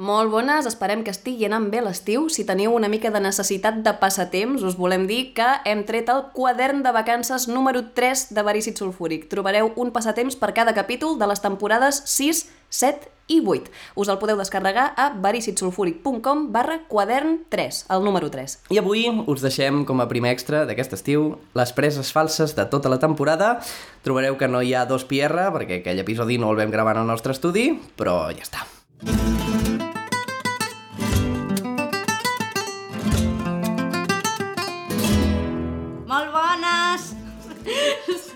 Molt 0.00 0.30
bones, 0.32 0.64
esperem 0.64 1.02
que 1.04 1.12
estigui 1.12 1.44
anant 1.44 1.66
bé 1.68 1.82
l'estiu. 1.84 2.30
Si 2.32 2.46
teniu 2.48 2.72
una 2.72 2.88
mica 2.88 3.10
de 3.12 3.20
necessitat 3.20 3.82
de 3.84 3.92
passatemps, 4.00 4.62
us 4.64 4.78
volem 4.80 5.02
dir 5.04 5.34
que 5.36 5.48
hem 5.68 5.82
tret 5.84 6.08
el 6.08 6.22
quadern 6.32 6.80
de 6.80 6.88
vacances 6.96 7.44
número 7.52 7.82
3 7.92 8.30
de 8.32 8.44
Verícid 8.46 8.80
Sulfúric. 8.80 9.26
Trobareu 9.28 9.74
un 9.76 9.90
passatemps 9.92 10.38
per 10.40 10.54
cada 10.56 10.72
capítol 10.72 11.18
de 11.20 11.28
les 11.28 11.44
temporades 11.44 12.00
6, 12.14 12.40
7 12.70 13.12
i 13.28 13.42
8. 13.44 13.68
Us 14.00 14.08
el 14.08 14.16
podeu 14.22 14.40
descarregar 14.40 14.86
a 14.96 15.10
vericidsulfúric.com 15.20 16.48
barra 16.48 16.80
quadern 16.88 17.42
3, 17.52 17.84
el 17.92 18.08
número 18.08 18.32
3. 18.32 18.56
I 18.72 18.80
avui 18.80 19.04
us 19.04 19.44
deixem 19.44 19.84
com 19.84 20.00
a 20.00 20.08
primer 20.08 20.32
extra 20.32 20.64
d'aquest 20.64 20.96
estiu 20.96 21.34
les 21.52 21.76
preses 21.76 22.08
falses 22.08 22.56
de 22.56 22.64
tota 22.72 22.88
la 22.88 23.02
temporada. 23.04 23.58
Trobareu 24.00 24.40
que 24.40 24.48
no 24.48 24.64
hi 24.64 24.72
ha 24.72 24.88
dos 24.88 25.04
PR, 25.04 25.52
perquè 25.52 25.82
aquell 25.82 26.00
episodi 26.00 26.40
no 26.40 26.48
el 26.48 26.64
vam 26.64 26.72
gravar 26.72 26.96
en 26.96 27.04
el 27.04 27.12
nostre 27.12 27.36
estudi, 27.36 27.74
però 28.00 28.22
ja 28.32 28.48
està. 28.48 28.64
Molt 29.04 29.49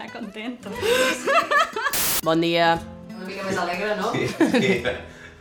Està 0.05 0.19
contento. 0.21 0.69
Bon 2.25 2.41
dia. 2.41 2.75
Una 3.09 3.25
mica 3.25 3.45
més 3.45 3.57
alegre, 3.61 3.95
no? 3.97 4.11
Sí, 4.13 4.29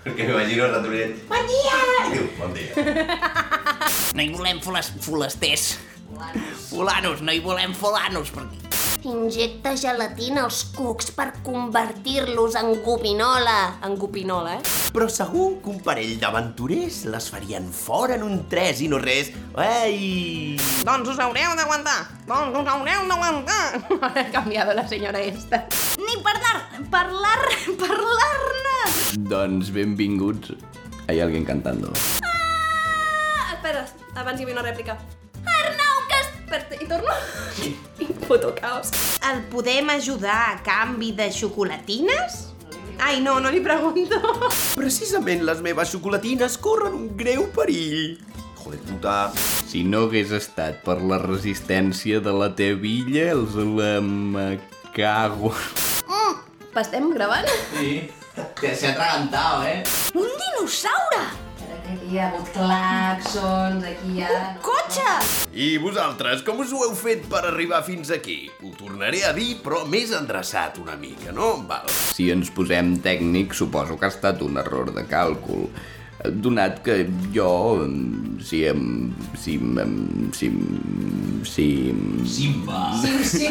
perquè 0.03 0.27
m'imagino 0.27 0.65
el 0.65 0.73
ratonet. 0.73 1.17
Bon 1.29 1.47
dia! 1.47 1.77
Diu, 2.11 2.25
bon 2.37 2.55
dia. 2.55 2.87
No 4.15 4.23
hi 4.23 4.29
volem 4.31 4.59
foles, 4.63 4.91
folesters. 5.03 5.69
Fulanos, 6.69 7.23
no 7.23 7.35
hi 7.35 7.39
volem 7.43 7.75
fulanos. 7.75 8.31
Perquè... 8.35 8.62
Injecta 9.03 9.73
gelatina 9.75 10.45
als 10.45 10.61
cucs 10.71 11.09
per 11.11 11.33
convertir-los 11.43 12.55
en 12.55 12.69
gominola. 12.85 13.75
En 13.83 13.97
gopinola, 13.99 14.53
eh? 14.55 14.61
Però 14.95 15.09
segur 15.11 15.57
que 15.59 15.73
un 15.73 15.81
parell 15.83 16.13
d'aventurers 16.21 17.01
les 17.11 17.27
farien 17.33 17.67
fora 17.75 18.15
en 18.15 18.23
un 18.23 18.45
tres 18.47 18.79
i 18.79 18.87
no 18.87 19.01
res. 19.03 19.33
Ei! 19.59 20.55
Doncs 20.87 21.11
us 21.11 21.19
haureu 21.19 21.51
d'aguantar! 21.59 21.97
Doncs 22.29 22.61
us 22.61 22.71
haureu 22.75 23.03
d'aguantar! 23.11 23.65
Ha 24.13 24.25
canviado 24.31 24.73
la 24.73 24.87
senyora 24.87 25.19
esta. 25.19 25.65
Ni 25.99 26.15
parlar, 26.23 26.63
parlar, 26.89 27.41
parlar-ne! 27.83 28.79
Doncs 29.27 29.73
benvinguts. 29.75 30.55
Hay 31.09 31.19
alguien 31.19 31.43
cantando. 31.43 31.91
Ah, 32.23 33.51
espera, 33.51 33.83
abans 34.15 34.39
hi 34.39 34.47
havia 34.47 34.55
una 34.55 34.69
rèplica. 34.69 34.95
Arnau, 35.43 36.05
que... 36.07 36.21
Espera, 36.23 36.79
i 36.79 36.87
torno. 36.87 37.17
I 37.67 37.75
foto 38.27 38.53
caos. 38.55 38.91
El 39.29 39.43
podem 39.51 39.89
ajudar 39.93 40.53
a 40.53 40.57
canvi 40.65 41.11
de 41.15 41.29
xocolatines? 41.31 42.49
Ai, 42.99 43.19
no, 43.21 43.39
no 43.39 43.51
li 43.51 43.61
pregunto. 43.63 44.19
Precisament 44.75 45.43
les 45.47 45.63
meves 45.65 45.91
xocolatines 45.91 46.57
corren 46.61 46.95
un 46.95 47.07
greu 47.17 47.47
perill. 47.55 48.19
Joder, 48.63 48.79
puta. 48.87 49.17
Si 49.67 49.83
no 49.83 50.05
hagués 50.07 50.31
estat 50.31 50.83
per 50.85 50.99
la 51.01 51.17
resistència 51.19 52.21
de 52.23 52.31
la 52.31 52.51
tevilla, 52.55 53.31
els 53.33 53.57
la 53.57 53.97
me 54.03 54.47
cago. 54.95 55.51
Estem 56.73 57.11
gravant? 57.13 57.45
Sí, 57.75 58.09
se 58.73 58.87
ha 58.87 58.91
atragantado, 58.91 59.67
eh? 59.67 59.83
Un 60.15 60.29
dinosaure! 60.41 61.42
Aquí 62.13 62.19
hi 62.19 62.21
ha 62.21 62.27
hagut 62.29 62.49
claxons, 62.53 63.85
aquí 63.89 64.11
hi 64.13 64.21
ha... 64.21 64.41
Cotxe! 64.61 65.13
I 65.57 65.79
vosaltres, 65.81 66.43
com 66.45 66.59
us 66.61 66.69
ho 66.69 66.83
heu 66.85 66.91
fet 66.93 67.23
per 67.31 67.39
arribar 67.49 67.79
fins 67.87 68.11
aquí? 68.13 68.51
Ho 68.61 68.69
tornaré 68.77 69.23
a 69.25 69.31
dir, 69.33 69.55
però 69.65 69.79
més 69.89 70.13
endreçat 70.13 70.77
una 70.77 70.93
mica, 70.93 71.33
no? 71.33 71.55
Val. 71.65 71.89
Si 72.13 72.29
ens 72.29 72.53
posem 72.53 72.99
tècnic, 73.01 73.57
suposo 73.57 73.97
que 73.97 74.05
ha 74.05 74.13
estat 74.13 74.45
un 74.45 74.61
error 74.61 74.93
de 74.93 75.07
càlcul. 75.09 75.65
Donat 76.45 76.83
que 76.85 76.99
jo, 77.33 77.49
em, 77.81 78.37
si 78.45 78.61
em... 78.69 78.85
si 79.33 79.57
em... 79.57 79.97
si 80.37 80.51
em... 80.53 80.61
si... 81.49 81.67
Simba. 82.29 82.83
Sí. 83.25 83.49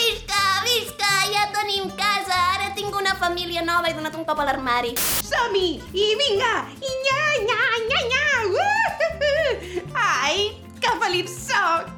Visca, 0.00 0.42
visca, 0.64 1.12
ja 1.36 1.44
tenim 1.60 1.92
casa. 1.92 2.40
Ara 2.56 2.72
tinc 2.72 2.96
una 2.96 3.12
família 3.20 3.60
nova 3.68 3.92
i 3.92 3.94
donat 4.00 4.16
un 4.16 4.24
cop 4.24 4.40
a 4.40 4.48
l'armari. 4.48 4.96
Som-hi! 5.28 5.76
I 5.92 6.08
vinga! 6.24 6.54
Nya, 7.04 7.20
nya, 7.48 7.60
nya, 7.90 8.00
nya! 8.12 8.24
Uh! 8.48 9.92
Ai, 9.94 10.36
que 10.80 10.90
feliç 11.02 11.28
soc! 11.30 11.94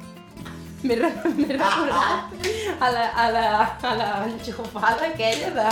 M'he 0.83 0.95
re- 0.97 1.11
recordat 1.13 2.33
a 2.81 2.87
la, 2.89 3.03
a 3.23 3.25
la, 3.35 3.45
a 3.85 3.91
la 3.99 4.07
enxufada 4.25 5.09
aquella 5.11 5.51
de, 5.57 5.67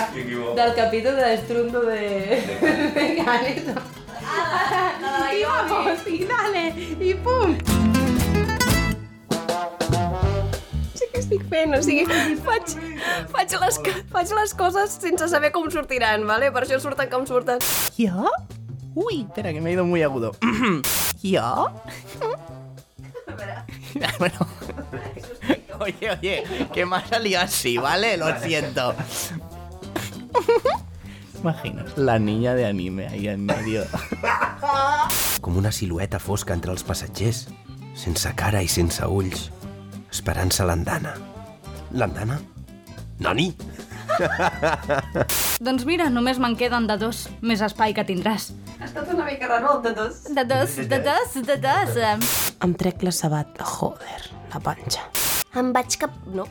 del 0.60 0.74
capítol 0.78 1.16
de 1.18 1.32
Strundo 1.44 1.82
de... 1.82 2.02
de 2.98 3.06
Ganes. 3.18 3.64
I 5.34 5.44
vamos, 5.46 6.06
i 6.06 6.20
dale, 6.30 6.64
i 7.02 7.16
pum! 7.26 7.56
Sí 10.94 11.10
que 11.12 11.20
estic 11.24 11.44
fent, 11.50 11.74
o 11.74 11.82
sigui, 11.82 12.06
faig, 12.46 12.76
faig, 13.34 13.58
les, 13.66 13.82
faig 14.14 14.36
les 14.44 14.54
coses 14.62 15.00
sense 15.02 15.32
saber 15.34 15.52
com 15.56 15.66
sortiran, 15.74 16.28
¿vale? 16.30 16.52
Per 16.54 16.68
això 16.68 16.78
surten 16.86 17.10
com 17.10 17.26
surten. 17.30 17.58
¿Yo? 17.98 18.30
Uy, 18.96 19.26
espera, 19.28 19.54
que 19.54 19.62
me 19.62 19.70
ha 19.70 19.74
ido 19.74 19.86
muy 19.86 20.04
agudo. 20.04 20.36
¿Yo? 21.22 21.72
bueno. 24.20 24.40
Oye, 25.80 26.12
oye, 26.12 26.44
que 26.74 26.86
me 26.86 26.98
ha 26.98 27.08
salido 27.08 27.40
así, 27.40 27.78
¿vale? 27.78 28.18
Lo 28.18 28.38
siento. 28.42 28.94
Imaginas, 31.40 31.98
la 31.98 32.20
niña 32.20 32.54
de 32.54 32.66
anime 32.66 33.08
ahí 33.08 33.30
en 33.30 33.46
medio. 33.46 33.86
Com 35.40 35.56
una 35.56 35.72
silueta 35.72 36.20
fosca 36.20 36.52
entre 36.54 36.76
els 36.76 36.84
passatgers, 36.84 37.48
sense 37.96 38.28
cara 38.36 38.60
i 38.60 38.68
sense 38.68 39.08
ulls, 39.08 39.48
esperant-se 40.12 40.68
l'andana. 40.68 41.16
L'andana? 41.96 42.42
Nani? 43.24 43.56
Doncs 45.64 45.88
mira, 45.88 46.12
només 46.12 46.44
me'n 46.44 46.60
queden 46.60 46.92
de 46.92 47.00
dos, 47.00 47.30
més 47.40 47.64
espai 47.64 47.96
que 47.96 48.04
tindràs. 48.04 48.52
Ha 48.80 48.86
estat 48.88 49.10
una 49.12 49.26
mica 49.28 49.48
raro 49.48 49.74
el 49.78 49.82
de 49.84 49.92
dos. 49.94 50.24
De 50.24 50.44
dos, 50.46 50.76
de 50.88 51.00
dos, 51.04 51.34
de 51.46 51.58
dos. 51.58 51.98
em. 52.64 52.74
Trec 52.80 53.04
la 53.04 53.12
sabat. 53.12 53.60
Joder, 53.60 54.22
la 54.54 54.60
panxa. 54.64 55.04
Em 55.60 55.74
vaig 55.76 55.98
cap... 56.00 56.14
No. 56.32 56.46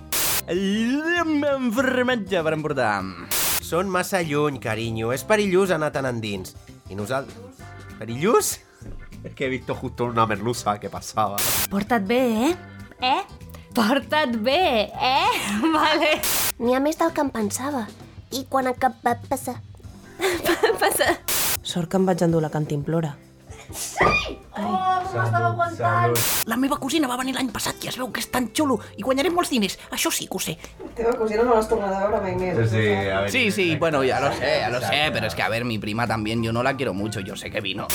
Formatge 1.73 2.43
per 2.45 2.53
emportar. 2.53 2.91
Són 3.65 3.89
massa 3.93 4.21
lluny, 4.21 4.59
carinyo. 4.61 5.15
És 5.17 5.25
perillós 5.25 5.73
anar 5.73 5.89
tan 5.95 6.09
endins. 6.09 6.53
I 6.93 6.99
nosaltres... 7.01 7.65
¿Perillós? 7.99 8.59
Es 9.25 9.33
que 9.35 9.47
he 9.47 9.49
visto 9.49 9.75
justo 9.75 10.05
una 10.05 10.27
merluza 10.27 10.79
que 10.79 10.91
pasaba. 10.91 11.37
Porta't 11.71 12.05
bé, 12.07 12.21
eh? 12.51 12.57
Eh? 13.01 13.23
Porta't 13.75 14.37
bé, 14.37 14.93
eh? 14.93 15.33
Vale. 15.75 16.13
N'hi 16.61 16.77
ha 16.77 16.81
més 16.85 17.01
del 17.01 17.17
que 17.17 17.25
em 17.25 17.33
pensava. 17.33 17.87
I 18.37 18.45
quan 18.53 18.69
acab 18.69 19.01
va 19.01 19.17
passar... 19.33 19.57
Passa. 20.79 21.17
Sort 21.69 21.91
que 21.93 21.99
em 22.01 22.07
vaig 22.09 22.23
endur 22.25 22.41
la 22.41 22.49
cantimplora. 22.49 23.11
La 26.49 26.57
meva 26.57 26.79
cosina 26.81 27.09
va 27.11 27.19
venir 27.21 27.35
l'any 27.37 27.51
passat 27.53 27.85
i 27.85 27.91
es 27.91 27.99
veu 28.01 28.09
que 28.09 28.23
és 28.23 28.29
tan 28.33 28.47
xulo 28.57 28.79
i 28.97 29.05
guanyarem 29.05 29.37
molts 29.37 29.53
diners. 29.53 29.77
Això 29.93 30.09
sí 30.15 30.25
que 30.31 30.39
ho 30.39 30.41
sé. 30.41 30.55
Teva 30.97 31.13
cosina 31.21 31.45
no 31.45 31.59
l'has 31.59 31.69
tornat 31.69 31.93
a 31.93 32.07
veure 32.07 32.23
mai 32.25 32.39
més. 32.41 32.63
Sí, 32.73 32.87
a 32.89 33.21
ver. 33.21 33.31
Sí, 33.35 33.45
sí, 33.53 33.69
bueno, 33.77 34.01
ya 34.05 34.21
lo 34.25 34.33
sé, 34.33 34.55
ya 34.63 34.71
lo 34.73 34.81
sé, 34.81 35.11
pero 35.13 35.27
es 35.27 35.35
que, 35.35 35.43
a 35.43 35.51
ver, 35.53 35.67
mi 35.67 35.79
prima 35.79 36.07
también, 36.07 36.43
yo 36.43 36.53
no 36.53 36.63
la 36.63 36.75
quiero 36.75 36.95
mucho, 36.95 37.21
yo 37.21 37.37
sé 37.37 37.51
que 37.51 37.61
vino. 37.61 37.87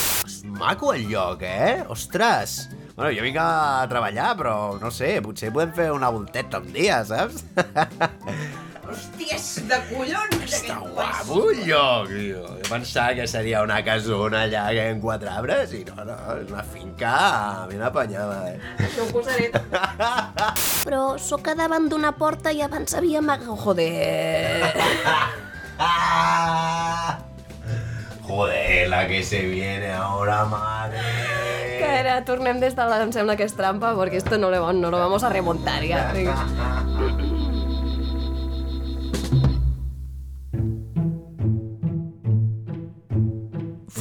Maco 0.45 0.93
el 0.93 1.09
lloc, 1.09 1.41
eh? 1.41 1.83
Ostres! 1.89 2.69
Bueno, 2.95 3.09
jo 3.17 3.25
vinc 3.25 3.39
a 3.41 3.87
treballar, 3.89 4.35
però 4.37 4.55
no 4.77 4.91
sé, 4.93 5.15
potser 5.25 5.49
podem 5.49 5.73
fer 5.73 5.89
una 5.91 6.13
volteta 6.13 6.61
un 6.61 6.69
dia, 6.75 7.01
saps? 7.09 7.41
Hòsties, 8.93 9.45
de 9.65 9.77
collons! 9.89 10.43
Està 10.45 10.75
guapo 10.77 11.39
el 11.49 11.63
lloc, 11.65 12.11
tio. 12.11 12.43
Jo 12.59 12.67
pensava 12.67 13.15
que 13.17 13.25
seria 13.29 13.63
una 13.65 13.79
casona 13.85 14.43
allà 14.45 14.67
que 14.75 14.83
en 14.91 15.01
quatre 15.01 15.31
arbres 15.33 15.73
i 15.73 15.81
no, 15.87 16.05
no, 16.05 16.17
és 16.37 16.51
una 16.53 16.61
finca 16.75 17.13
ben 17.71 17.81
apanyada, 17.87 18.37
eh? 18.51 18.59
Això 18.85 19.07
ho 19.07 19.09
posaré. 19.09 19.49
Però 20.85 21.01
sóc 21.17 21.49
a 21.49 21.57
davant 21.57 21.89
d'una 21.89 22.13
porta 22.19 22.53
i 22.53 22.61
abans 22.61 22.93
havia 22.99 23.23
amagat... 23.23 23.49
Joder. 23.63 24.69
Ah! 25.81 27.17
Joder, 28.27 28.87
la 28.89 29.07
que 29.07 29.23
se 29.23 29.41
viene 29.41 29.91
ahora, 29.91 30.45
madre. 30.45 31.01
Que 31.81 31.89
era, 31.99 32.21
tornem 32.25 32.61
des 32.61 32.77
de 32.77 32.85
la... 32.87 33.01
Em 33.03 33.11
sembla 33.11 33.35
que 33.35 33.49
és 33.49 33.57
trampa, 33.57 33.91
perquè 33.97 34.21
esto 34.21 34.39
no 34.39 34.53
lo, 34.53 34.63
no 34.71 34.93
lo 34.93 35.01
vamos 35.01 35.25
a 35.25 35.33
remontar, 35.33 35.81
ja. 35.89 36.07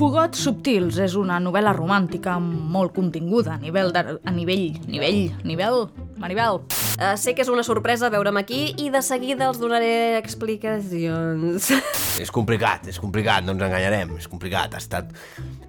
Fogots 0.02 0.40
subtils 0.42 0.96
és 0.98 1.12
una 1.14 1.36
novel·la 1.38 1.70
romàntica 1.76 2.32
molt 2.42 2.90
continguda 2.96 3.52
a 3.54 3.60
nivell, 3.62 3.92
de, 3.94 4.16
a 4.18 4.32
nivell, 4.34 4.80
nivell, 4.90 5.20
nivell, 5.46 5.84
Maribel. 6.18 6.58
Uh, 6.96 7.12
sé 7.14 7.36
que 7.38 7.44
és 7.46 7.50
una 7.52 7.62
sorpresa 7.62 8.10
veure'm 8.10 8.40
aquí 8.40 8.74
i 8.82 8.90
de 8.90 8.98
seguida 9.06 9.46
els 9.46 9.62
donaré 9.62 10.18
explicacions. 10.18 11.70
És 12.18 12.34
complicat, 12.34 12.90
és 12.90 12.98
complicat, 12.98 13.46
no 13.46 13.54
ens 13.54 13.62
enganyarem. 13.62 14.18
És 14.18 14.26
complicat, 14.26 14.74
ha 14.74 14.82
estat 14.82 15.14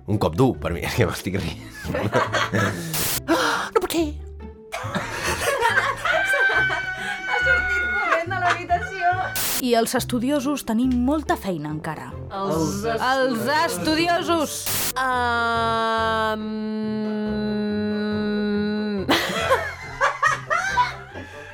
un 0.09 0.17
cop 0.17 0.33
dur 0.33 0.55
per 0.57 0.73
mi, 0.73 0.81
és 0.89 0.97
que 0.97 1.09
m'estic 1.13 1.37
rient. 1.37 1.61
No 3.73 3.81
pot 3.81 3.93
ser. 3.93 4.22
I 9.63 9.69
els 9.79 9.93
estudiosos 9.95 10.65
tenim 10.67 10.91
molta 11.07 11.37
feina 11.39 11.69
encara. 11.71 12.09
Els... 12.35 12.83
Els 12.83 13.47
estudiosos! 13.63 14.67
Um... 14.99 16.43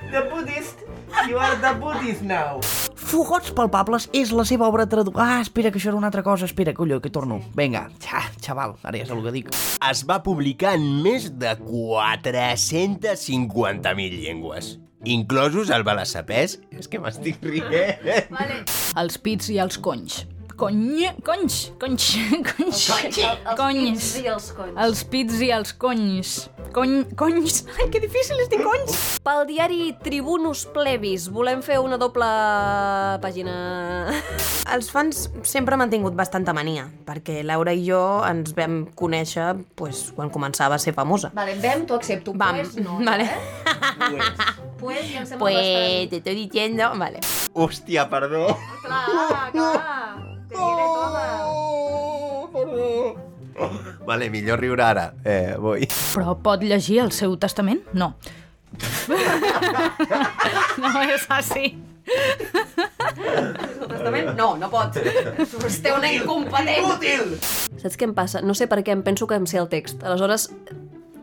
The 0.09 0.25
Buddhist. 0.31 0.81
You 1.29 1.37
are 1.37 1.53
the 1.61 1.69
Buddhist 1.77 2.25
now. 2.25 2.57
Fogots 2.97 3.53
palpables 3.53 4.09
és 4.17 4.33
la 4.33 4.41
seva 4.45 4.65
obra 4.65 4.89
traducada. 4.89 5.37
Ah, 5.37 5.41
espera, 5.45 5.69
que 5.69 5.77
això 5.77 5.93
era 5.93 6.01
una 6.01 6.09
altra 6.09 6.25
cosa. 6.25 6.49
Espera, 6.49 6.73
colló, 6.73 6.97
que 7.01 7.09
torno. 7.13 7.41
Vinga, 7.53 7.89
xa, 8.01 8.25
xaval, 8.41 8.73
ara 8.81 8.97
ja 8.97 9.05
sé 9.05 9.13
el 9.13 9.21
que 9.25 9.31
dic. 9.37 9.53
Es 9.85 10.01
va 10.09 10.23
publicar 10.25 10.73
en 10.81 11.05
més 11.05 11.29
de 11.37 11.53
450.000 11.61 14.21
llengües, 14.25 14.81
inclosos 15.05 15.69
el 15.75 15.85
balassapès. 15.87 16.59
És 16.71 16.89
que 16.91 16.99
m'estic 17.01 17.39
rient. 17.45 18.29
Els 18.99 19.17
pits 19.21 19.49
i 19.53 19.59
els 19.63 19.79
conys. 19.79 20.23
Cony, 20.59 21.07
conys, 21.23 21.71
conys, 21.79 22.17
conys, 22.51 22.89
conys. 23.55 24.07
els 24.83 25.03
pits 25.07 25.37
i 25.39 25.53
els 25.55 25.71
conys. 25.79 26.33
Cony, 26.75 27.05
conys. 27.15 27.61
Ai, 27.79 27.87
que 27.87 28.01
difícil 28.03 28.35
és 28.43 28.49
dir 28.51 28.59
conys. 28.59 28.97
Pel 29.23 29.45
diari 29.47 29.93
Tribunus 30.03 30.65
Plebis 30.75 31.29
volem 31.31 31.63
fer 31.63 31.79
una 31.79 31.95
doble 32.01 32.27
pàgina... 33.23 33.55
Els 34.75 34.91
fans 34.93 35.23
sempre 35.47 35.79
m'han 35.79 35.89
tingut 35.89 36.13
bastanta 36.13 36.53
mania, 36.53 36.83
perquè 37.07 37.39
Laura 37.47 37.71
i 37.73 37.87
jo 37.87 38.19
ens 38.27 38.51
vam 38.53 38.83
conèixer 38.99 39.47
pues, 39.79 40.09
quan 40.13 40.29
començava 40.29 40.75
a 40.75 40.83
ser 40.83 40.93
famosa. 40.93 41.31
Vale, 41.33 41.55
vam, 41.63 41.87
t'ho 41.87 41.95
accepto. 41.97 42.35
Vam, 42.37 42.59
Pues 42.59 42.75
no, 42.83 42.99
vale. 42.99 43.31
Pues 44.79 45.07
ja 45.09 45.23
em 45.23 45.25
sembla 45.25 45.47
Pues 45.47 46.09
te 46.11 46.19
estoy 46.19 46.35
diciendo, 46.35 46.91
vale. 46.99 47.23
Hòstia, 47.53 48.09
perdó. 48.11 48.57
Clar, 48.83 49.51
clar. 49.51 50.08
Te 50.49 50.57
diré 50.57 50.85
toda. 50.95 51.23
Vale, 54.09 54.29
millor 54.33 54.57
riure 54.59 54.83
ara. 54.83 55.11
Eh, 55.23 55.53
vull. 55.61 55.85
Però 56.15 56.33
pot 56.41 56.63
llegir 56.65 56.99
el 57.03 57.11
seu 57.13 57.37
testament? 57.37 57.83
No. 57.93 58.15
no 60.83 61.01
és 61.03 61.27
així. 61.29 61.77
Testament? 63.89 64.33
No, 64.37 64.55
no 64.57 64.69
pot. 64.71 64.97
Vostè 65.61 65.93
una 65.93 66.09
incompetent. 66.13 66.87
Útil! 66.95 67.35
Saps 67.81 67.97
què 67.99 68.07
em 68.09 68.15
passa? 68.17 68.41
No 68.41 68.55
sé 68.57 68.65
per 68.71 68.81
què 68.81 68.95
em 68.95 69.03
penso 69.05 69.27
que 69.29 69.37
em 69.37 69.45
sé 69.49 69.57
el 69.61 69.69
text. 69.69 70.01
Aleshores, 70.01 70.49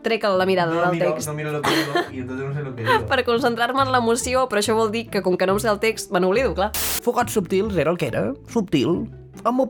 trec 0.03 0.23
la 0.23 0.45
mirada 0.45 0.89
del 0.91 0.99
text. 0.99 1.29
miro 1.33 1.51
lo 1.51 1.61
que 1.61 1.69
digo 1.69 1.93
y 2.11 2.19
entonces 2.19 2.47
no 2.47 2.53
sé 2.53 2.61
lo 2.61 2.75
que 2.75 2.83
digo. 2.83 3.05
Per 3.11 3.23
concentrar-me 3.25 3.81
en 3.81 3.91
l'emoció, 3.91 4.47
però 4.49 4.61
això 4.61 4.75
vol 4.77 4.91
dir 4.91 5.07
que 5.09 5.21
com 5.21 5.37
que 5.37 5.47
no 5.47 5.53
em 5.57 5.59
sé 5.59 5.69
el 5.69 5.79
text, 5.79 6.11
me 6.11 6.19
n'oblido, 6.19 6.53
clar. 6.55 6.71
Fogots 7.03 7.33
subtils 7.33 7.77
era 7.77 7.91
el 7.91 7.97
que 7.97 8.07
era. 8.07 8.33
Subtil. 8.51 9.05
Amb 9.43 9.61
el... 9.61 9.69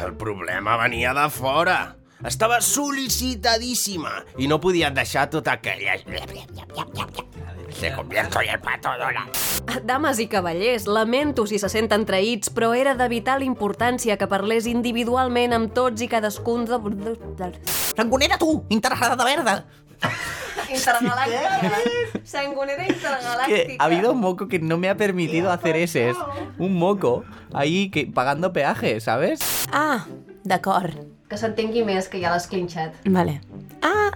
El 0.00 0.14
problema 0.16 0.76
venia 0.80 1.14
de 1.14 1.30
fora. 1.30 1.78
Estava 2.20 2.58
sol·licitadíssima 2.60 4.10
i 4.36 4.48
no 4.48 4.58
podia 4.60 4.90
deixar 4.92 5.30
tota 5.32 5.54
aquella... 5.56 5.96
Se 7.72 7.92
convierto 7.92 8.40
en 8.40 8.50
el 8.50 8.60
pato 8.60 8.88
Donald. 8.98 9.30
Dames 9.84 10.18
i 10.18 10.26
cavallers, 10.26 10.86
lamento 10.86 11.46
si 11.46 11.58
se 11.58 11.68
senten 11.68 12.04
traïts, 12.08 12.50
però 12.50 12.72
era 12.74 12.94
de 12.98 13.06
vital 13.08 13.42
importància 13.46 14.16
que 14.18 14.26
parlés 14.26 14.66
individualment 14.66 15.52
amb 15.56 15.72
tots 15.76 16.02
i 16.02 16.08
cadascun 16.10 16.64
de... 16.66 16.80
Sangonera, 17.96 18.38
tu! 18.38 18.64
Interessada 18.68 19.16
de 19.16 19.24
verda! 19.24 19.54
Intergalàctica. 20.70 22.20
Sangonera 22.24 22.84
Que 22.86 22.92
intergalàctica. 22.92 23.76
ha 23.78 23.84
habido 23.84 24.12
un 24.12 24.20
moco 24.20 24.48
que 24.48 24.58
no 24.58 24.78
me 24.78 24.88
ha 24.88 24.96
permitido 24.96 25.50
hacer 25.50 25.76
ese. 25.76 26.12
Un 26.58 26.74
moco 26.74 27.24
ahí 27.52 27.90
que, 27.90 28.06
pagando 28.06 28.52
peaje, 28.52 29.00
¿sabes? 29.00 29.40
Ah, 29.72 30.06
d'acord. 30.44 30.94
Que 31.30 31.38
s'entengui 31.38 31.84
més, 31.86 32.08
que 32.10 32.18
ja 32.22 32.30
l'has 32.30 32.46
clinxat. 32.50 32.94
Vale. 33.06 33.40
Ah! 33.82 34.10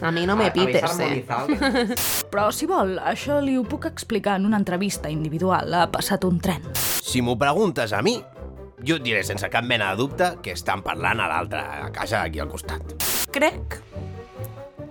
A 0.00 0.10
mi 0.14 0.26
no 0.26 0.36
me 0.36 0.50
pites, 0.54 0.98
eh? 1.00 1.24
Però, 2.32 2.48
si 2.54 2.68
vol, 2.70 2.96
això 3.02 3.40
li 3.42 3.56
ho 3.58 3.64
puc 3.66 3.88
explicar 3.90 4.36
en 4.38 4.46
una 4.46 4.60
entrevista 4.60 5.10
individual. 5.10 5.74
Ha 5.74 5.88
passat 5.92 6.26
un 6.28 6.38
tren. 6.42 6.68
Si 6.78 7.22
m'ho 7.24 7.38
preguntes 7.40 7.94
a 7.96 8.02
mi, 8.04 8.18
jo 8.84 8.98
et 8.98 9.04
diré 9.04 9.24
sense 9.26 9.48
cap 9.50 9.66
mena 9.66 9.90
de 9.92 10.02
dubte 10.02 10.32
que 10.44 10.54
estan 10.54 10.84
parlant 10.86 11.22
a 11.24 11.28
l'altra 11.30 11.90
casa 11.94 12.22
aquí 12.22 12.42
al 12.42 12.50
costat. 12.52 12.94
Crec... 13.34 13.80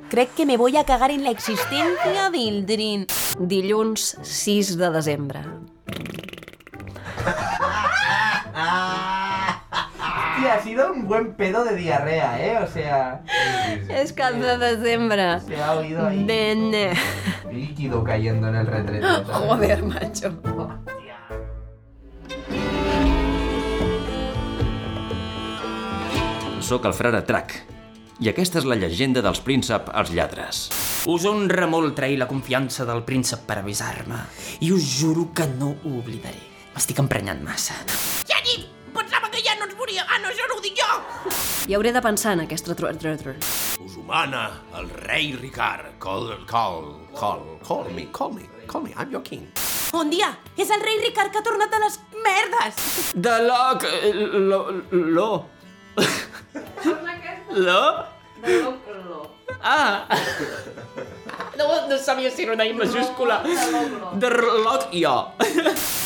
Crec 0.07 0.29
que 0.35 0.45
me 0.45 0.55
voy 0.55 0.77
a 0.77 0.85
cagar 0.85 1.11
en 1.11 1.25
la 1.25 1.31
existencia 1.31 2.29
del 2.31 2.65
Drin. 2.65 3.05
Dilluns 3.39 4.15
6 4.21 4.77
de 4.79 4.89
desembre. 4.89 5.41
Hostia, 10.37 10.53
ha 10.53 10.61
sido 10.61 10.93
un 10.93 11.07
buen 11.07 11.33
pedo 11.33 11.63
de 11.65 11.75
diarrea, 11.75 12.39
¿eh? 12.39 12.57
O 12.63 12.67
sea, 12.67 13.23
És 13.89 14.13
cap 14.13 14.33
de 14.35 14.57
desembre. 14.57 15.39
se 15.41 15.61
ha 15.61 15.73
oído 15.73 16.05
ahí 16.07 16.23
Nene. 16.23 16.93
líquido 17.51 18.03
cayendo 18.03 18.47
en 18.49 18.55
el 18.55 18.67
retrete. 18.67 19.05
Joder, 19.25 19.81
macho. 19.83 20.33
Soc 26.67 26.85
el 26.89 26.93
frare 26.97 27.21
Trac, 27.27 27.53
i 28.19 28.27
aquesta 28.31 28.59
és 28.59 28.65
la 28.67 28.75
llegenda 28.79 29.21
dels 29.23 29.39
príncep 29.45 29.87
als 29.95 30.11
lladres. 30.11 30.65
Us 31.07 31.23
honra 31.29 31.67
molt 31.71 31.95
trair 31.95 32.17
la 32.19 32.27
confiança 32.27 32.83
del 32.89 33.03
príncep 33.07 33.45
per 33.47 33.61
avisar-me. 33.61 34.19
I 34.59 34.73
us 34.75 34.89
juro 34.99 35.29
que 35.33 35.47
no 35.47 35.75
ho 35.85 35.93
oblidaré. 36.01 36.41
M'estic 36.75 36.99
emprenyant 37.01 37.39
massa. 37.45 37.77
Moria. 39.77 40.05
Ah, 40.09 40.17
no, 40.23 40.29
això 40.33 40.47
no 40.49 40.57
ho 40.57 40.63
dic 40.63 40.75
jo! 40.79 40.89
I 41.67 41.75
hauré 41.75 41.91
de 41.95 42.01
pensar 42.01 42.33
en 42.37 42.41
aquesta 42.45 42.75
tr 42.75 42.93
tr 42.97 43.15
tr 43.21 43.35
Us 43.83 43.95
humana, 43.99 44.43
el 44.79 44.89
rei 45.05 45.33
Ricard. 45.39 45.97
Call, 45.99 46.29
call, 46.49 46.93
call, 47.17 47.43
call 47.67 47.89
me, 47.93 48.07
call 48.11 48.33
me, 48.33 48.45
call 48.67 48.81
me, 48.83 48.93
I'm 48.97 49.11
your 49.11 49.21
king. 49.23 49.47
Bon 49.91 50.09
dia! 50.11 50.33
És 50.59 50.69
el 50.73 50.81
rei 50.83 50.97
Ricard 51.05 51.31
que 51.31 51.39
ha 51.39 51.45
tornat 51.45 51.73
a 51.73 51.79
les 51.85 51.99
merdes! 52.25 53.13
De 53.15 53.37
loc... 53.47 53.83
eh, 53.87 54.13
Lo... 54.13 54.61
Lo... 54.91 55.29
Lo? 57.55 57.81
Ah! 59.61 60.05
No, 61.57 61.67
no 61.89 61.97
sabia 61.97 62.29
si 62.31 62.43
era 62.43 62.53
una 62.53 62.65
I 62.65 62.73
majúscula. 62.73 63.41
De 64.13 64.29
loc 64.29 64.89
jo. 64.93 65.15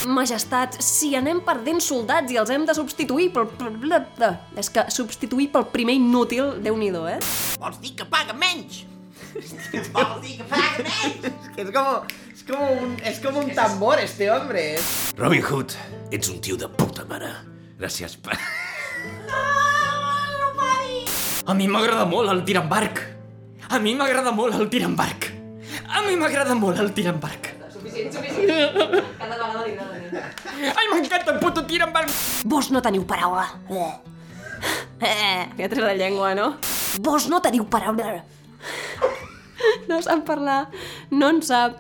Majestat, 0.08 0.78
si 0.82 1.12
anem 1.20 1.42
perdent 1.46 1.82
soldats 1.84 2.32
i 2.32 2.40
els 2.42 2.54
hem 2.54 2.66
de 2.66 2.76
substituir 2.78 3.32
pel... 3.36 3.50
És 4.58 4.72
que 4.72 4.86
substituir 4.94 5.50
pel 5.52 5.68
primer 5.74 5.98
inútil, 6.00 6.56
déu 6.64 6.78
nhi 6.80 6.90
eh? 7.12 7.20
Vols 7.60 7.82
dir 7.84 7.96
que 7.96 8.06
paga 8.06 8.34
menys? 8.34 8.86
Vols 9.94 10.22
dir 10.24 10.38
que 10.40 10.48
paga 10.50 10.88
menys? 10.88 11.32
Es 11.58 11.72
como, 11.72 12.04
es 12.34 12.44
como 12.44 12.72
un, 12.72 12.98
es 13.04 13.20
como 13.20 13.40
un 13.40 13.54
tambor 13.54 14.00
este 14.00 14.32
hombre. 14.32 14.80
Robin 15.18 15.44
Hood, 15.44 15.72
ets 16.12 16.30
un 16.30 16.42
tio 16.42 16.58
de 16.58 16.68
puta 16.68 17.06
mare. 17.06 17.32
Gràcies 17.80 18.18
per... 18.22 18.38
A 21.46 21.54
mi 21.58 21.68
m'agrada 21.68 22.06
molt 22.06 22.30
el 22.30 22.44
tir 22.46 22.60
amb 22.60 22.70
barc. 22.70 23.02
A 23.72 23.80
mi 23.80 23.96
m'agrada 23.98 24.32
molt 24.32 24.56
el 24.60 24.70
tir 24.70 24.84
amb 24.86 25.00
barc. 25.00 25.31
A 25.92 26.02
mi 26.08 26.16
m'agrada 26.20 26.56
molt 26.56 26.80
el 26.80 26.92
tir 26.96 27.08
amb 27.12 27.22
barc. 27.24 27.52
Suficient, 27.72 28.12
suficient. 28.14 28.96
Cada 29.20 29.36
vegada 29.36 29.64
li 29.66 29.74
agrada 29.76 30.72
Ai, 30.72 30.86
m'encanta 30.92 31.34
el 31.34 31.40
puto 31.42 31.64
tir 31.68 31.82
amb 31.84 31.96
barc. 31.96 32.12
Vos 32.46 32.72
no 32.72 32.82
teniu 32.84 33.04
paraula. 33.08 33.48
Eh, 35.02 35.48
ja 35.58 35.68
tret 35.68 35.82
la 35.82 35.96
llengua, 35.98 36.36
no? 36.38 36.56
Vos 37.02 37.28
no 37.32 37.42
teniu 37.42 37.66
paraula. 37.66 38.22
No 39.90 40.00
sap 40.02 40.24
parlar, 40.26 40.68
no 41.12 41.30
en 41.30 41.42
sap. 41.46 41.80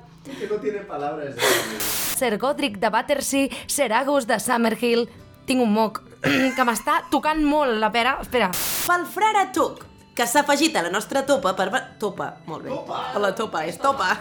Sir 2.21 2.37
Godric 2.37 2.77
de 2.77 2.89
Battersea, 2.89 3.49
Sir 3.67 3.91
Agus 3.93 4.27
de 4.27 4.39
Summerhill... 4.39 5.07
Tinc 5.41 5.63
un 5.63 5.71
moc 5.73 6.03
que 6.21 6.63
m'està 6.67 6.99
tocant 7.11 7.41
molt 7.43 7.79
la 7.81 7.89
pera. 7.91 8.13
Espera. 8.21 8.51
Pel 8.85 9.07
frare 9.09 9.47
Tuc, 9.55 9.81
que 10.15 10.27
s'ha 10.27 10.43
afegit 10.43 10.75
a 10.75 10.83
la 10.83 10.91
nostra 10.91 11.25
topa 11.25 11.53
per... 11.55 11.69
Topa, 11.99 12.33
molt 12.47 12.65
bé. 12.65 12.69
Topa. 12.69 13.01
A 13.15 13.19
la 13.19 13.33
topa, 13.35 13.65
és 13.65 13.77
topa. 13.79 14.17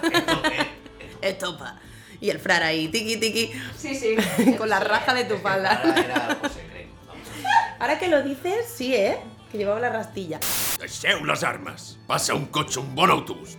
és 1.28 1.38
topa. 1.38 1.74
I 2.20 2.30
el 2.30 2.38
frare 2.38 2.68
ahí, 2.68 2.88
tiqui, 2.92 3.16
tiqui. 3.16 3.46
Sí, 3.78 3.94
sí. 3.96 4.14
Con 4.58 4.68
la 4.68 4.80
raja 4.80 5.14
de 5.14 5.24
tu 5.24 5.38
falda. 5.38 5.80
Ahora 7.80 7.98
que 7.98 8.08
lo 8.08 8.22
dices, 8.22 8.68
sí, 8.68 8.94
¿eh? 8.94 9.18
Que 9.50 9.58
llevaba 9.58 9.80
la 9.80 9.88
rastilla. 9.88 10.38
Deixeu 10.78 11.24
les 11.26 11.42
armes. 11.42 11.96
Passa 12.06 12.36
un 12.36 12.46
cotxe, 12.54 12.78
un 12.78 12.94
bon 12.94 13.10
autobús. 13.10 13.56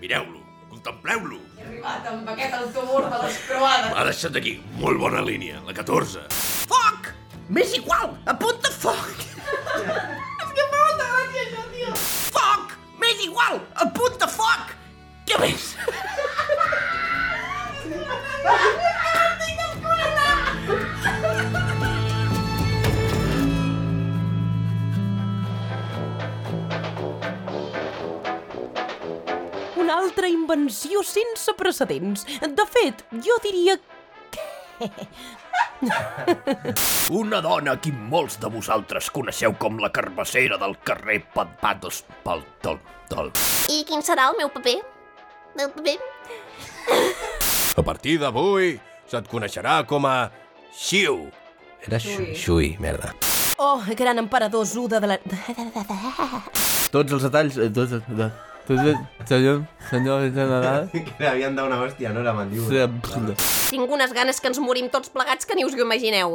Mireu-lo, 0.00 0.40
contempleu-lo. 0.70 1.42
He 1.58 1.66
arribat 1.66 2.08
amb 2.08 2.30
aquest 2.32 2.56
autobús 2.62 3.10
de 3.10 3.22
les 3.26 3.38
croades. 3.50 3.92
Ha 3.92 4.06
deixat 4.08 4.38
aquí. 4.38 4.56
Molt 4.80 5.02
bona 5.02 5.20
línia, 5.26 5.60
la 5.66 5.76
14. 5.76 6.28
Foc! 6.70 7.12
M'és 7.50 7.76
igual! 7.76 8.14
Apunta 8.30 8.72
foc! 8.72 9.25
Igual! 13.76 13.88
Apunta 13.88 14.26
foc! 14.26 14.74
Què 15.26 15.38
més? 15.40 15.74
Una 29.76 29.98
altra 30.00 30.28
invenció 30.28 31.02
sense 31.02 31.52
precedents. 31.54 32.24
De 32.40 32.66
fet, 32.70 33.04
jo 33.22 33.36
diria 33.42 33.78
Una 37.20 37.40
dona 37.44 37.76
que 37.80 37.92
molts 37.92 38.38
de 38.42 38.48
vosaltres 38.52 39.10
coneixeu 39.14 39.54
com 39.60 39.78
la 39.82 39.90
carbassera 39.94 40.58
del 40.60 40.76
carrer 40.86 41.20
Patpatos 41.34 42.02
pel 42.24 42.42
tol, 42.64 42.80
tol. 43.10 43.30
I 43.72 43.82
quin 43.88 44.04
serà 44.06 44.30
el 44.32 44.38
meu 44.40 44.50
paper? 44.54 44.76
El 45.60 45.70
paper? 45.76 45.96
A 47.76 47.84
partir 47.84 48.16
d'avui 48.22 48.76
se't 49.10 49.28
coneixerà 49.30 49.82
com 49.88 50.06
a 50.08 50.16
Xiu. 50.76 51.26
Era 51.86 52.00
Xui. 52.02 52.32
Xui, 52.36 52.74
merda. 52.80 53.12
Oh, 53.58 53.80
gran 53.96 54.18
emperador 54.18 54.66
Zuda 54.68 55.00
de 55.00 55.06
la... 55.14 55.16
Tots 56.92 57.12
els 57.16 57.22
detalls... 57.24 57.56
eh, 57.56 57.70
Tots, 57.72 57.96
de, 58.74 58.92
tots, 58.94 59.28
senyor, 59.30 59.62
senyor 59.90 60.26
general... 60.34 60.88
Que 60.90 61.28
havien 61.28 61.54
de 61.56 61.62
una 61.62 61.78
hòstia, 61.82 62.10
no? 62.14 62.22
La 62.26 62.32
mandíbula. 62.34 62.88
Tinc 63.70 63.94
unes 63.98 64.12
ganes 64.16 64.40
que 64.40 64.50
ens 64.50 64.58
morim 64.62 64.90
tots 64.90 65.12
plegats 65.14 65.46
que 65.46 65.54
ni 65.54 65.64
us 65.66 65.74
ho 65.76 65.82
imagineu. 65.84 66.34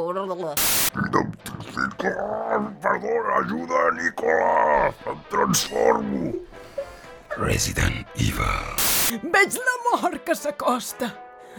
Perdona, 2.82 3.36
ajuda, 3.40 3.84
Nicola! 3.98 4.92
Em 5.12 5.20
transformo! 5.30 6.32
Resident 7.38 8.04
Evil. 8.20 9.20
Veig 9.32 9.56
l'amor 9.56 10.18
que 10.26 10.34
s'acosta. 10.36 11.12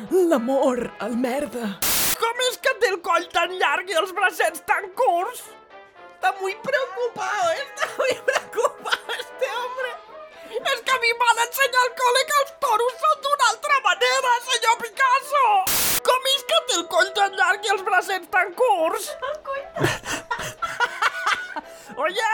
L'amor, 0.10 0.88
el 1.06 1.18
merda. 1.18 1.75
Com 2.22 2.46
és 2.50 2.58
que 2.62 2.74
té 2.82 2.89
el 2.94 3.01
coll 3.06 3.25
tan 3.34 3.53
llarg 3.60 3.89
i 3.89 3.98
els 4.00 4.13
bracets 4.15 4.63
tan 4.70 4.89
curts? 4.98 5.44
Está 6.15 6.32
muy 6.39 6.56
preocupado, 6.63 7.51
está 7.51 7.89
muy 7.98 8.13
preocupado 8.25 9.12
este 9.20 9.46
hombre. 9.58 10.02
És 10.53 10.81
que 10.86 10.93
a 10.93 11.00
mi 11.01 11.12
m'han 11.19 11.39
ensenyat 11.43 11.79
al 11.81 11.91
col·le 12.00 12.22
que 12.29 12.36
els 12.41 12.51
toros 12.65 13.00
són 13.03 13.22
d'una 13.25 13.48
altra 13.53 13.77
manera, 13.88 14.33
senyor 14.50 14.75
Picasso! 14.81 15.45
Com 16.10 16.27
és 16.33 16.43
que 16.51 16.60
té 16.67 16.75
el 16.77 16.86
coll 16.91 17.10
tan 17.17 17.31
llarg 17.39 17.65
i 17.65 17.74
els 17.74 17.83
bracets 17.88 18.29
tan 18.33 18.53
curts? 18.60 19.10
Oye, 22.03 22.29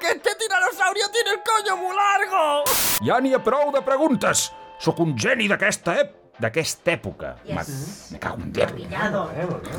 que 0.00 0.08
este 0.12 0.34
tiranosaurio 0.34 1.10
tiene 1.10 1.30
el 1.30 1.42
coño 1.42 1.76
muy 1.76 1.94
largo. 1.96 2.64
Ja 3.06 3.18
n'hi 3.22 3.34
ha 3.34 3.42
prou 3.42 3.70
de 3.74 3.82
preguntes. 3.86 4.48
Sóc 4.78 4.98
un 5.02 5.16
geni 5.18 5.48
d'aquesta 5.50 5.98
ep 6.02 6.14
d'aquesta 6.38 6.94
època. 6.94 7.34
Me, 7.46 7.62
me 8.10 8.18
cago 8.22 8.42
en 8.42 8.52
Dios. 8.52 8.72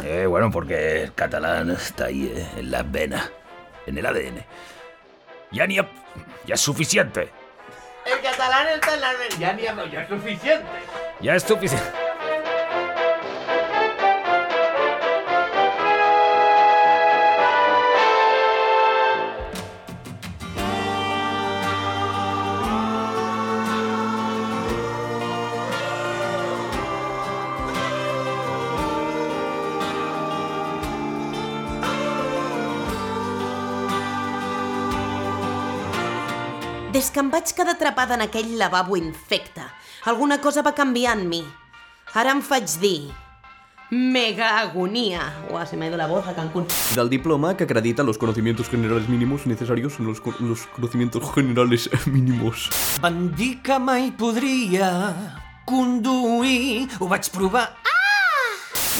Eh, 0.03 0.25
bueno, 0.25 0.51
porque 0.51 1.03
el 1.03 1.13
catalán 1.13 1.71
está 1.71 2.05
ahí 2.05 2.31
eh, 2.35 2.47
en 2.57 2.71
las 2.71 2.91
venas, 2.91 3.31
en 3.87 3.97
el 3.97 4.05
ADN. 4.05 4.45
Ya 5.51 5.67
ni 5.67 5.79
ha... 5.79 5.89
Ya 6.45 6.55
es 6.55 6.61
suficiente. 6.61 7.31
El 8.11 8.21
catalán 8.21 8.67
está 8.69 8.93
en 8.95 9.01
la... 9.01 9.11
Ya 9.37 9.53
ni 9.53 9.67
hablo, 9.67 9.85
ya 9.85 10.01
es 10.01 10.09
suficiente. 10.09 10.65
Ya 11.21 11.35
es 11.35 11.43
suficiente. 11.43 12.08
Des 36.99 37.07
que 37.15 37.21
em 37.23 37.29
vaig 37.31 37.47
quedar 37.55 37.77
atrapada 37.77 38.17
en 38.17 38.21
aquell 38.25 38.57
lavabo 38.59 38.97
infecte, 38.99 39.63
alguna 40.11 40.35
cosa 40.43 40.59
va 40.65 40.73
canviar 40.75 41.13
en 41.15 41.29
mi. 41.31 41.39
Ara 42.13 42.33
em 42.35 42.41
faig 42.43 42.67
dir... 42.81 43.07
Mega 43.89 44.49
agonia. 44.59 45.21
Uah, 45.49 45.63
se 45.65 45.77
me 45.77 45.85
ha 45.85 45.87
ido 45.89 45.97
la 45.97 46.05
voz 46.11 46.27
a 46.27 46.35
Cancún. 46.35 46.67
Del 46.97 47.09
diploma 47.09 47.55
que 47.55 47.63
acredita 47.63 48.03
los 48.03 48.17
conocimientos 48.19 48.67
generales 48.69 49.07
mínimos 49.07 49.47
necesarios 49.47 49.95
en 49.97 50.05
los, 50.07 50.19
co- 50.19 50.35
los 50.41 50.67
conocimientos 50.75 51.23
generales 51.33 51.89
mínimos. 52.05 52.67
Van 53.01 53.33
dir 53.33 53.61
que 53.63 53.79
mai 53.79 54.11
podria 54.11 54.91
conduir. 55.65 56.89
Ho 56.99 57.07
vaig 57.07 57.31
provar. 57.31 57.69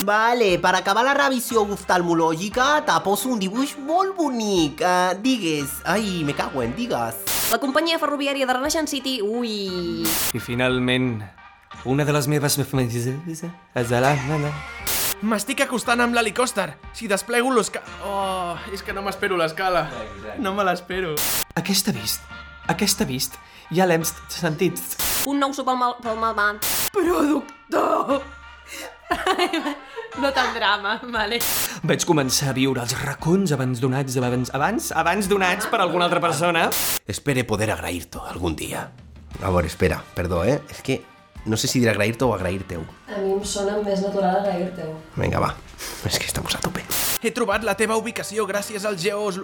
Vale, 0.08 0.54
per 0.58 0.72
acabar 0.80 1.04
la 1.04 1.12
revisió 1.14 1.62
oftalmològica 1.68 2.78
te 2.88 2.96
poso 3.04 3.28
un 3.28 3.38
dibuix 3.44 3.76
molt 3.84 4.16
bonic. 4.16 4.80
Uh, 4.80 5.12
digues. 5.20 5.82
Ai, 5.84 6.24
me 6.24 6.32
cago 6.34 6.64
en, 6.64 6.72
digues. 6.74 7.28
La 7.50 7.58
companyia 7.58 7.98
ferroviària 7.98 8.46
de 8.46 8.54
Renaixent 8.54 8.86
City... 8.86 9.16
Ui... 9.26 10.04
I 10.06 10.38
finalment, 10.38 11.16
una 11.82 12.04
de 12.06 12.12
les 12.14 12.28
meves... 12.30 12.54
M'estic 15.26 15.64
acostant 15.64 15.98
amb 16.04 16.14
l'helicòpter. 16.14 16.68
Si 16.94 17.10
desplego 17.10 17.50
l'escala... 17.50 17.96
Oh, 18.06 18.54
és 18.70 18.86
que 18.86 18.94
no 18.94 19.02
m'espero 19.02 19.34
l'escala. 19.40 19.88
No 20.38 20.54
me 20.54 20.62
l'espero. 20.68 21.16
Aquesta 21.58 21.90
vist, 21.90 22.22
aquesta 22.70 23.08
vist, 23.08 23.34
ja 23.74 23.88
l'hem 23.90 24.06
sentit. 24.06 24.78
Un 25.26 25.42
nou 25.42 25.50
sop 25.50 25.66
pel 25.66 25.80
mal, 25.80 25.98
pel 26.06 26.22
malvat. 26.22 26.70
Productor! 26.94 28.22
no 30.22 30.30
tan 30.38 30.54
drama, 30.54 31.00
vale. 31.02 31.42
Vaig 31.80 32.02
començar 32.04 32.50
a 32.50 32.52
viure 32.52 32.82
els 32.82 32.92
racons 33.00 33.54
abans 33.56 33.78
donats, 33.80 34.16
abans, 34.20 34.50
abans, 34.52 34.90
abans 34.92 35.28
donats 35.30 35.68
per 35.72 35.78
alguna 35.80 36.04
altra 36.10 36.20
persona. 36.20 36.66
Espere 37.08 37.46
poder 37.48 37.70
agrair-te 37.72 38.20
algun 38.28 38.52
dia. 38.56 38.82
A 39.40 39.48
veure, 39.48 39.70
espera, 39.70 39.96
perdó, 40.14 40.42
eh? 40.44 40.58
És 40.68 40.82
que 40.84 40.98
no 41.46 41.56
sé 41.56 41.70
si 41.72 41.80
dir 41.80 41.88
agrair-te 41.88 42.26
o 42.26 42.34
agrair-teu. 42.34 42.84
A 43.08 43.22
mi 43.22 43.32
em 43.32 43.40
sona 43.48 43.78
més 43.80 44.04
natural 44.04 44.42
agrair-te-ho. 44.42 44.92
Vinga, 45.16 45.40
va. 45.40 45.54
És 46.04 46.20
que 46.20 46.28
estamos 46.28 46.52
a 46.54 46.60
tope. 46.60 46.84
He 47.24 47.32
trobat 47.32 47.64
la 47.64 47.78
teva 47.80 47.96
ubicació 47.96 48.44
gràcies 48.44 48.84
al 48.84 49.00
geos... 49.00 49.40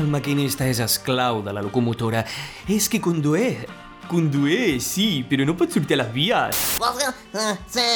El 0.00 0.08
maquinista 0.08 0.64
és 0.64 0.80
esclau 0.80 1.44
de 1.44 1.52
la 1.52 1.60
locomotora. 1.60 2.24
És 2.72 2.88
qui 2.88 3.04
condué. 3.04 3.66
Condué, 4.08 4.80
sí, 4.80 5.26
però 5.28 5.44
no 5.44 5.60
pot 5.60 5.76
sortir 5.76 6.00
a 6.00 6.06
les 6.06 6.12
vies. 6.16 6.66
Sí, 7.68 7.88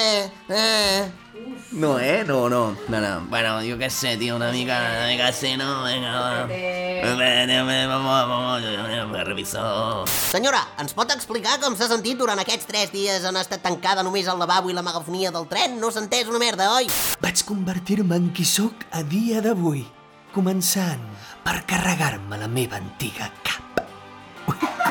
eh. 0.52 1.23
No, 1.72 1.98
eh? 1.98 2.24
No, 2.26 2.48
no. 2.48 2.76
No, 2.88 3.00
no. 3.00 3.20
Bueno, 3.28 3.62
yo 3.62 3.76
qué 3.78 3.90
sé, 3.90 4.16
tío, 4.16 4.36
una 4.36 4.50
mica, 4.52 4.78
una 4.78 5.08
mica 5.08 5.28
así, 5.28 5.56
¿no? 5.56 5.82
Venga, 5.82 6.12
va. 6.12 6.46
Vamos, 7.88 8.28
vamos, 8.28 9.24
revisor. 9.24 10.08
Senyora, 10.08 10.60
ens 10.78 10.94
pot 10.96 11.10
explicar 11.14 11.58
com 11.62 11.74
s'ha 11.76 11.88
sentit 11.90 12.18
durant 12.20 12.38
aquests 12.40 12.68
tres 12.68 12.92
dies 12.94 13.24
on 13.28 13.36
ha 13.36 13.42
estat 13.44 13.62
tancada 13.64 14.04
només 14.06 14.28
el 14.30 14.38
lavabo 14.38 14.70
i 14.70 14.76
la 14.76 14.84
megafonia 14.86 15.32
del 15.34 15.48
tren? 15.50 15.78
No 15.80 15.90
s'ha 15.90 16.02
entès 16.04 16.30
una 16.30 16.40
merda, 16.42 16.70
oi? 16.78 16.88
Vaig 17.24 17.44
convertir-me 17.48 18.16
en 18.20 18.30
qui 18.36 18.46
sóc 18.48 18.86
a 18.92 19.02
dia 19.02 19.42
d'avui, 19.44 19.84
començant 20.34 21.02
per 21.44 21.60
carregar-me 21.68 22.38
la 22.40 22.48
meva 22.48 22.80
antiga 22.80 23.30
cap. 23.42 23.82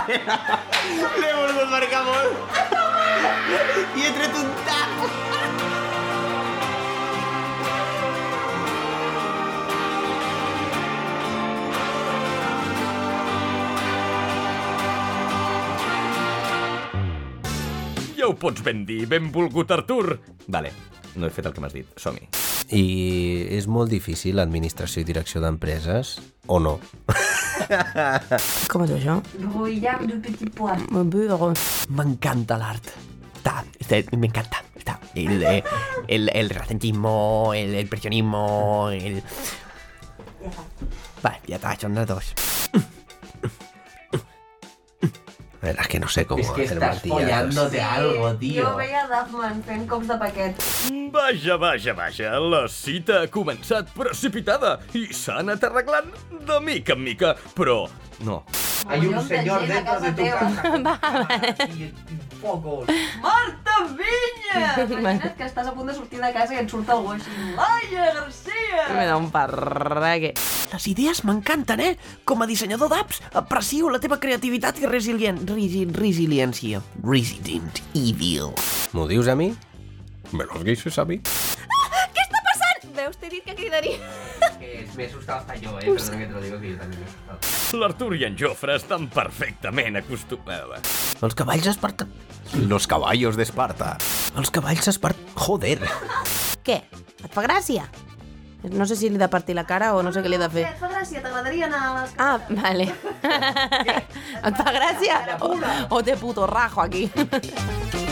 L'he 0.09 1.33
volgut 1.37 1.69
marcar 1.69 2.03
molt. 2.09 2.33
I 3.93 4.07
he 4.07 4.11
tret 4.17 4.41
un 4.41 4.49
tap. 4.67 4.92
Ja 18.23 18.29
ho 18.31 18.37
pots 18.39 18.61
ben 18.63 18.85
dir, 18.87 19.01
benvolgut 19.11 19.71
Artur. 19.75 20.13
Vale, 20.47 20.69
no 21.19 21.27
he 21.27 21.31
fet 21.35 21.49
el 21.49 21.51
que 21.51 21.59
m'has 21.59 21.73
dit. 21.75 21.89
Som-hi. 21.99 22.23
I 22.71 22.83
és 23.57 23.65
molt 23.67 23.91
difícil 23.91 24.37
l'administració 24.39 25.01
i 25.03 25.07
direcció 25.09 25.41
d'empreses, 25.43 26.13
o 26.47 26.55
no? 26.63 26.77
Com 28.71 28.85
es 28.85 28.93
diu 28.93 28.95
això? 29.01 29.17
Brouillard 29.41 30.07
de 30.07 30.21
petit 30.23 30.53
pois. 30.55 30.85
M'encanta 31.91 32.55
l'art. 32.61 32.87
Está, 33.41 33.57
está- 33.83 34.15
me 34.15 34.27
encanta. 34.31 34.63
Está. 34.79 34.95
El, 35.19 35.43
eh, 35.43 35.61
el, 36.07 36.31
el 36.33 36.49
recentismo, 36.49 37.51
el, 37.53 37.75
el 37.75 37.87
presionismo, 37.91 38.87
el... 38.93 39.19
Vale, 41.21 41.41
ya 41.47 41.57
está, 41.57 41.75
son 41.77 41.93
las 41.95 42.07
dos. 42.07 42.33
Es 45.63 45.87
que 45.87 45.99
no 45.99 46.09
sé 46.09 46.25
cómo 46.25 46.41
Es 46.43 46.49
que 46.51 46.63
hacer 46.65 46.73
estás 46.77 46.95
martillazos. 46.95 47.21
follándote 47.23 47.81
algo, 47.81 48.35
tío. 48.35 48.65
Jo 48.67 48.75
veia 48.75 49.07
Duffman 49.07 49.63
fent 49.63 49.87
cops 49.87 50.07
de 50.09 50.17
paquet. 50.17 50.55
Vaja, 51.13 51.55
vaja, 51.57 51.93
vaja, 51.93 52.39
la 52.39 52.67
cita 52.67 53.21
ha 53.23 53.27
començat 53.31 53.87
precipitada 53.95 54.79
i 54.93 55.05
s'ha 55.13 55.37
anat 55.39 55.63
arreglant 55.63 56.11
de 56.49 56.59
mica 56.59 56.97
en 56.97 57.03
mica, 57.05 57.35
però 57.55 57.87
no. 58.27 58.43
Hay 58.89 59.07
un 59.07 59.21
señor 59.25 59.65
dentro 59.65 59.99
de 60.01 60.11
tu 60.11 60.23
casa. 60.27 60.99
Focos. 62.43 62.85
Marta 63.73 63.95
Vinya! 63.97 64.85
Imagina't 64.99 65.35
que 65.37 65.45
estàs 65.47 65.67
a 65.67 65.73
punt 65.73 65.89
de 65.89 65.95
sortir 65.95 66.21
de 66.21 66.31
casa 66.33 66.55
i 66.55 66.61
et 66.61 66.69
surt 66.69 66.89
algú 66.93 67.13
així. 67.15 67.31
Laia 67.57 68.09
Garcia! 68.13 68.85
Me 68.93 69.05
da 69.09 69.17
un 69.17 69.29
parraque. 69.33 70.33
Les 70.73 70.87
idees 70.89 71.23
m'encanten, 71.25 71.81
eh? 71.81 71.93
Com 72.25 72.41
a 72.43 72.49
dissenyador 72.49 72.91
d'apps, 72.93 73.21
aprecio 73.39 73.91
la 73.93 74.01
teva 74.03 74.19
creativitat 74.21 74.81
i 74.81 74.89
resilient... 74.89 75.43
Resi 75.49 75.85
resiliència. 75.89 76.81
Resident 77.03 77.83
Evil. 77.97 78.53
M'ho 78.93 79.07
dius 79.09 79.29
a 79.29 79.37
mi? 79.37 79.51
Me 80.33 80.47
los 80.49 80.65
dices 80.65 80.97
a 80.97 81.05
mi? 81.05 81.19
Què 81.21 82.25
està 82.25 82.41
passant? 82.49 82.89
Veus, 82.97 83.17
t'he 83.21 83.29
dit 83.33 83.45
que 83.45 83.57
cridaria. 83.57 83.99
Que 84.63 84.87
me 84.95 85.03
he 85.03 85.07
asustado 85.07 85.39
hasta 85.39 85.55
yo, 85.55 85.77
eh. 85.79 85.85
Perdona 85.85 86.17
que 86.17 86.25
te 86.25 86.33
lo 86.33 86.41
digo, 86.41 86.59
que 86.59 86.69
yo 86.71 86.77
también 86.77 87.01
me 87.01 87.05
he 87.05 87.09
asustado. 87.09 87.79
L'Artur 87.81 88.15
i 88.15 88.23
en 88.27 88.37
Jofre 88.37 88.75
estan 88.77 89.09
perfectament 89.11 89.97
acostumats. 89.99 90.93
Els 91.23 91.35
cavalls 91.35 91.67
esparta... 91.73 92.07
Los 92.69 92.85
caballos 92.85 93.35
de 93.35 93.43
Esparta. 93.43 93.97
Els 94.37 94.51
cavalls 94.53 94.87
esparta... 94.87 95.19
Joder. 95.41 95.79
Què? 96.63 96.79
Et 97.23 97.31
fa 97.33 97.41
gràcia? 97.47 97.87
No 98.71 98.85
sé 98.87 98.95
si 98.95 99.09
li 99.09 99.17
he 99.17 99.19
de 99.19 99.27
partir 99.27 99.57
la 99.57 99.65
cara 99.67 99.91
o 99.97 100.03
no 100.05 100.13
sé 100.13 100.21
què 100.23 100.29
li 100.31 100.37
he 100.37 100.43
de 100.43 100.51
fer. 100.53 100.67
Et 100.69 100.79
fa 100.79 100.91
gràcia, 100.91 101.23
t'agradaria 101.25 101.67
anar 101.67 101.81
a 101.81 101.91
les... 101.97 102.15
Ah, 102.21 102.37
vale. 102.61 102.87
Et 104.47 104.61
fa 104.61 104.77
gràcia? 104.77 105.19
O, 105.41 105.57
o 105.97 106.03
te 106.05 106.15
puto 106.21 106.47
rajo 106.47 106.85
aquí. 106.85 107.09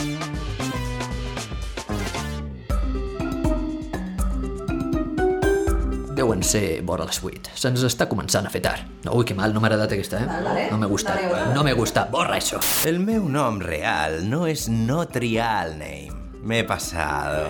Deuen 6.12 6.42
ser 6.44 6.82
vora 6.84 7.06
les 7.08 7.18
8. 7.24 7.54
Se'ns 7.56 7.82
està 7.88 8.04
començant 8.10 8.44
a 8.44 8.50
fer 8.52 8.60
tard. 8.64 8.84
Ui, 9.08 9.24
que 9.24 9.34
mal, 9.38 9.54
no 9.54 9.62
m'ha 9.62 9.70
agradat 9.70 9.94
aquesta, 9.96 10.20
eh? 10.20 10.68
No 10.70 10.76
m'ha 10.80 10.88
gustat. 10.90 11.22
No 11.56 11.62
m'ha 11.64 11.72
gustat. 11.78 12.10
Borra 12.12 12.36
això. 12.36 12.60
El 12.88 12.98
meu 13.00 13.24
nom 13.32 13.60
real 13.64 14.20
no 14.28 14.44
es 14.50 14.66
no 14.68 15.06
trial 15.08 15.72
name. 15.78 16.12
Me 16.42 16.60
he 16.60 16.64
pasado. 16.64 17.48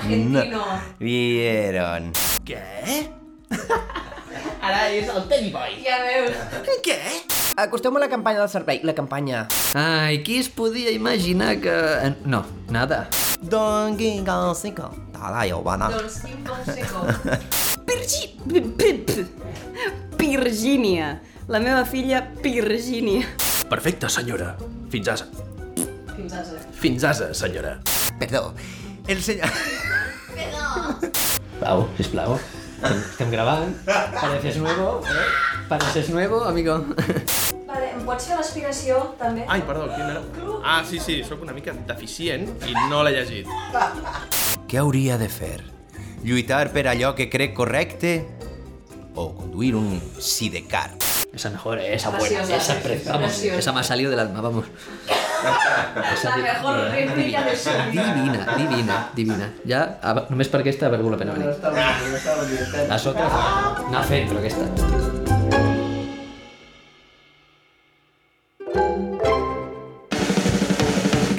argentino. 0.00 0.62
Vieron. 1.00 2.12
¿Qué? 2.44 3.10
Ara 4.64 4.88
és 4.96 5.08
el 5.12 5.26
Teddy 5.28 5.50
Boy. 5.52 5.76
Ja 5.84 5.98
veus. 6.06 6.38
Què? 6.84 6.98
Acosteu-me 7.60 8.00
a 8.00 8.06
la 8.06 8.08
campanya 8.10 8.40
del 8.40 8.48
servei. 8.50 8.80
La 8.82 8.94
campanya... 8.96 9.44
Ai, 9.76 10.22
qui 10.24 10.38
es 10.40 10.48
podia 10.48 10.90
imaginar 10.90 11.58
que... 11.60 11.74
eh, 11.74 12.14
No, 12.24 12.44
nada. 12.70 13.04
Don 13.42 13.98
Gingonsico. 13.98 14.88
Talayo 15.12 15.60
bana. 15.62 15.90
Doncs 15.92 16.20
quin 16.24 16.40
consejo. 16.48 17.04
Virgi... 17.94 19.28
Virgínia. 20.18 21.20
La 21.46 21.60
meva 21.60 21.84
filla 21.84 22.20
Virgínia. 22.42 23.26
Perfecte, 23.68 24.08
senyora. 24.08 24.56
Fins 24.90 25.08
asa. 25.08 25.26
Fins 26.16 26.32
ara. 26.32 26.62
Fins 26.80 27.04
asa, 27.04 27.32
senyora. 27.34 27.78
Perdó. 28.18 28.54
El 29.06 29.22
senyor... 29.22 29.50
Pau, 31.60 31.86
sisplau. 31.96 32.38
Estem 32.84 33.30
gravant. 33.30 33.76
Pareces 33.86 34.56
nuevo, 34.58 35.00
eh? 35.06 35.28
Pareces 35.68 36.10
nuevo, 36.10 36.44
amigo. 36.44 36.80
Vale, 37.68 37.92
em 37.94 38.02
pots 38.06 38.26
fer 38.28 38.36
l'aspiració, 38.40 38.98
també? 39.20 39.46
Ai, 39.48 39.62
perdó, 39.66 39.86
quin 39.94 40.10
era? 40.10 40.24
Ah, 40.62 40.82
sí, 40.88 40.98
sí, 41.00 41.22
sóc 41.26 41.42
una 41.46 41.54
mica 41.56 41.76
deficient 41.88 42.50
i 42.68 42.74
no 42.90 43.04
l'he 43.06 43.14
llegit. 43.16 43.48
Què 44.68 44.82
hauria 44.82 45.16
de 45.20 45.30
fer? 45.30 45.73
Lluitar 46.24 46.72
per 46.72 46.88
allò 46.88 47.14
que 47.14 47.28
crec 47.28 47.52
correcte? 47.52 48.26
O 49.14 49.34
conduir 49.34 49.74
un 49.76 50.00
sidecar? 50.18 50.90
Esa 51.32 51.50
mejor, 51.50 51.78
eh, 51.78 51.94
esa 51.94 52.10
buena, 52.10 52.38
Preciosa, 52.38 52.56
esa 52.56 52.74
pre- 52.82 53.02
vamos, 53.04 53.30
preciosa. 53.32 53.58
esa 53.58 53.72
me 53.72 53.80
ha 53.80 53.82
salido 53.82 54.10
del 54.10 54.20
alma, 54.20 54.40
vamos. 54.40 54.64
La 56.24 56.36
mejor 56.36 56.90
de 56.92 57.56
su. 57.56 57.70
Divina, 57.90 58.54
divina, 58.56 59.10
divina. 59.14 59.52
Ja, 59.68 59.98
només 60.30 60.48
per 60.48 60.62
aquesta 60.62 60.86
ha 60.86 60.94
valgut 60.94 61.12
la 61.12 61.20
pena 61.20 61.34
venir. 61.34 61.50
Les 61.50 63.06
altres, 63.06 63.38
anar 63.90 64.04
fent, 64.08 64.30
però 64.30 64.40
aquesta. 64.40 65.23